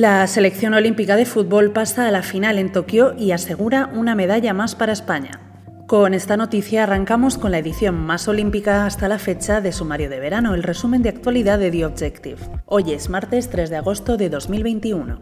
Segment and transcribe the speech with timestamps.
[0.00, 4.54] La selección olímpica de fútbol pasa a la final en Tokio y asegura una medalla
[4.54, 5.47] más para España.
[5.88, 10.20] Con esta noticia arrancamos con la edición más olímpica hasta la fecha de Sumario de
[10.20, 12.36] Verano, el resumen de actualidad de The Objective.
[12.66, 15.18] Hoy es martes 3 de agosto de 2021.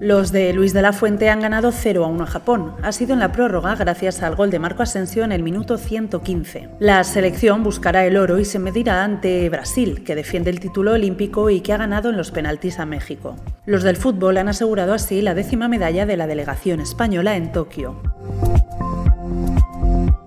[0.00, 2.76] Los de Luis de la Fuente han ganado 0 a 1 a Japón.
[2.82, 6.70] Ha sido en la prórroga gracias al gol de Marco Asensio en el minuto 115.
[6.78, 11.50] La selección buscará el oro y se medirá ante Brasil, que defiende el título olímpico
[11.50, 13.36] y que ha ganado en los penaltis a México.
[13.66, 18.11] Los del fútbol han asegurado así la décima medalla de la delegación española en Tokio.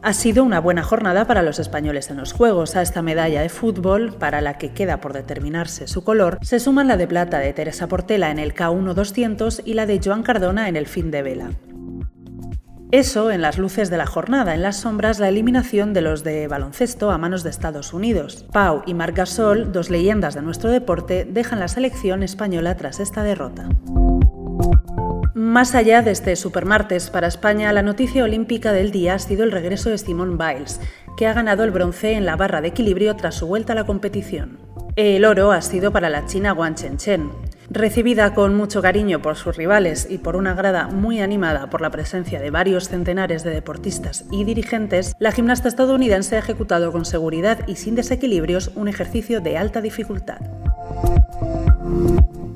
[0.02, 2.76] Ha sido una buena jornada para los españoles en los Juegos.
[2.76, 6.88] A esta medalla de fútbol, para la que queda por determinarse su color, se suman
[6.88, 10.70] la de plata de Teresa Portela en el K1 200 y la de Joan Cardona
[10.70, 11.49] en el fin de vela.
[12.91, 16.48] Eso en las luces de la jornada, en las sombras la eliminación de los de
[16.48, 18.46] baloncesto a manos de Estados Unidos.
[18.54, 23.23] Pau y Marc Gasol, dos leyendas de nuestro deporte, dejan la selección española tras esta
[23.23, 23.68] derrota.
[25.55, 29.54] Más allá de este supermartes para España, la noticia olímpica del día ha sido el
[29.54, 30.82] regreso de Simone Biles,
[31.16, 33.85] que ha ganado el bronce en la barra de equilibrio tras su vuelta a la
[33.85, 34.60] competición.
[34.98, 37.32] El oro ha sido para la china Wang Chenchen.
[37.70, 41.90] Recibida con mucho cariño por sus rivales y por una grada muy animada por la
[41.90, 47.65] presencia de varios centenares de deportistas y dirigentes, la gimnasta estadounidense ha ejecutado con seguridad
[47.65, 50.41] y sin desequilibrios un ejercicio de alta dificultad.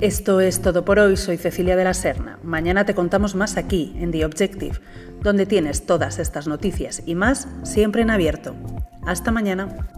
[0.02, 2.40] Esto es todo por hoy, soy Cecilia de la Serna.
[2.42, 4.80] Mañana te contamos más aquí, en The Objective,
[5.22, 8.56] donde tienes todas estas noticias y más siempre en abierto.
[9.06, 9.90] Hasta mañana.